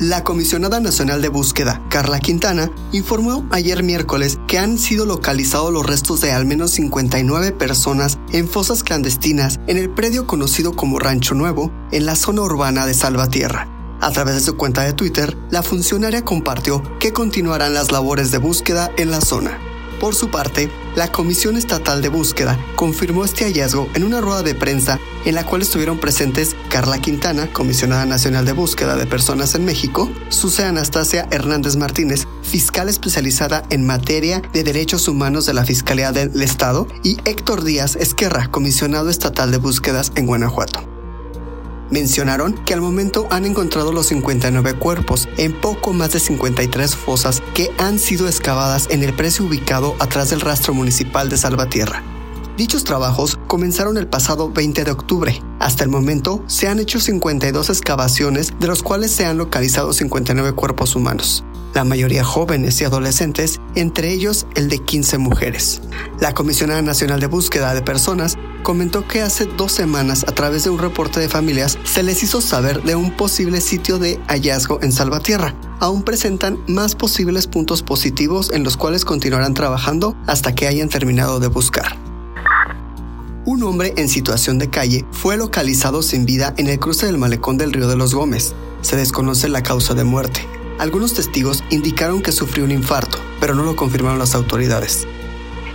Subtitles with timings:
[0.00, 5.84] La Comisionada Nacional de Búsqueda, Carla Quintana, informó ayer miércoles que han sido localizados los
[5.84, 11.34] restos de al menos 59 personas en fosas clandestinas en el predio conocido como Rancho
[11.34, 13.68] Nuevo, en la zona urbana de Salvatierra.
[14.00, 18.38] A través de su cuenta de Twitter, la funcionaria compartió que continuarán las labores de
[18.38, 19.58] búsqueda en la zona.
[20.00, 24.54] Por su parte, la Comisión Estatal de Búsqueda confirmó este hallazgo en una rueda de
[24.54, 29.66] prensa en la cual estuvieron presentes Carla Quintana, Comisionada Nacional de Búsqueda de Personas en
[29.66, 36.12] México, Suce Anastasia Hernández Martínez, fiscal especializada en materia de derechos humanos de la Fiscalía
[36.12, 40.89] del Estado, y Héctor Díaz Esquerra, Comisionado Estatal de Búsquedas en Guanajuato.
[41.90, 47.42] Mencionaron que al momento han encontrado los 59 cuerpos en poco más de 53 fosas
[47.54, 52.02] que han sido excavadas en el precio ubicado atrás del rastro municipal de Salvatierra.
[52.56, 55.42] Dichos trabajos comenzaron el pasado 20 de octubre.
[55.58, 60.52] Hasta el momento se han hecho 52 excavaciones, de los cuales se han localizado 59
[60.52, 65.80] cuerpos humanos la mayoría jóvenes y adolescentes, entre ellos el de 15 mujeres.
[66.20, 70.70] La Comisionada Nacional de Búsqueda de Personas comentó que hace dos semanas, a través de
[70.70, 74.92] un reporte de familias, se les hizo saber de un posible sitio de hallazgo en
[74.92, 75.54] Salvatierra.
[75.80, 81.40] Aún presentan más posibles puntos positivos en los cuales continuarán trabajando hasta que hayan terminado
[81.40, 81.96] de buscar.
[83.46, 87.56] Un hombre en situación de calle fue localizado sin vida en el cruce del malecón
[87.56, 88.54] del río de los Gómez.
[88.82, 90.46] Se desconoce la causa de muerte.
[90.80, 95.06] Algunos testigos indicaron que sufrió un infarto, pero no lo confirmaron las autoridades.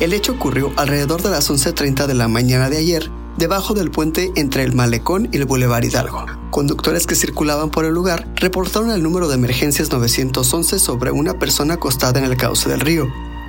[0.00, 4.32] El hecho ocurrió alrededor de las 11.30 de la mañana de ayer, debajo del puente
[4.36, 6.24] entre el Malecón y el Boulevard Hidalgo.
[6.50, 11.74] Conductores que circulaban por el lugar reportaron el número de emergencias 911 sobre una persona
[11.74, 13.06] acostada en el cauce del río.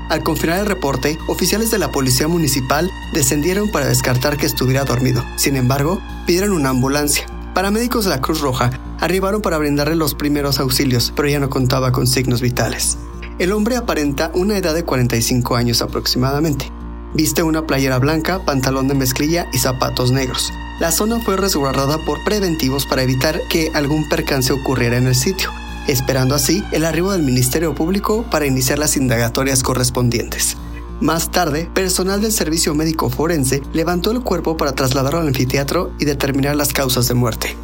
[0.09, 5.23] Al confirmar el reporte, oficiales de la policía municipal descendieron para descartar que estuviera dormido.
[5.37, 7.25] Sin embargo, pidieron una ambulancia.
[7.57, 8.69] Paramédicos de la Cruz Roja
[8.99, 12.99] arribaron para brindarle los primeros auxilios, pero ya no contaba con signos vitales.
[13.39, 16.71] El hombre aparenta una edad de 45 años aproximadamente.
[17.15, 20.53] Viste una playera blanca, pantalón de mezclilla y zapatos negros.
[20.79, 25.49] La zona fue resguardada por preventivos para evitar que algún percance ocurriera en el sitio,
[25.87, 30.57] esperando así el arribo del Ministerio Público para iniciar las indagatorias correspondientes.
[30.99, 36.05] Más tarde, personal del Servicio Médico Forense levantó el cuerpo para trasladarlo al anfiteatro y
[36.05, 37.55] determinar las causas de muerte.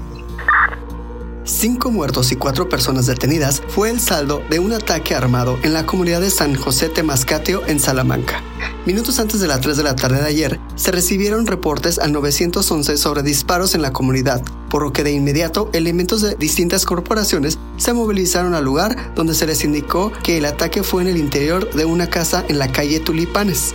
[1.46, 5.86] Cinco muertos y cuatro personas detenidas fue el saldo de un ataque armado en la
[5.86, 8.42] comunidad de San José Temascatio en Salamanca.
[8.86, 12.96] Minutos antes de las 3 de la tarde de ayer, se recibieron reportes al 911
[12.96, 17.92] sobre disparos en la comunidad, por lo que de inmediato elementos de distintas corporaciones se
[17.92, 21.84] movilizaron al lugar donde se les indicó que el ataque fue en el interior de
[21.84, 23.74] una casa en la calle Tulipanes.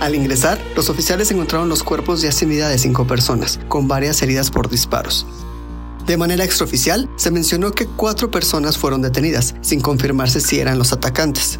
[0.00, 4.50] Al ingresar, los oficiales encontraron los cuerpos sin vida de cinco personas, con varias heridas
[4.50, 5.26] por disparos.
[6.06, 10.92] De manera extraoficial, se mencionó que cuatro personas fueron detenidas, sin confirmarse si eran los
[10.92, 11.58] atacantes.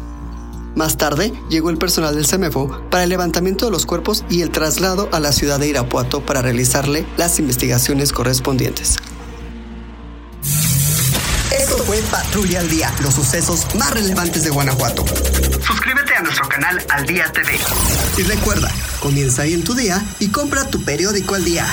[0.75, 4.51] Más tarde, llegó el personal del CEMEFO para el levantamiento de los cuerpos y el
[4.51, 8.97] traslado a la ciudad de Irapuato para realizarle las investigaciones correspondientes.
[11.57, 15.05] Esto fue Patrulla al Día, los sucesos más relevantes de Guanajuato.
[15.65, 17.57] Suscríbete a nuestro canal Al Día TV.
[18.17, 18.69] Y recuerda,
[18.99, 21.65] comienza ahí en tu día y compra tu periódico al día.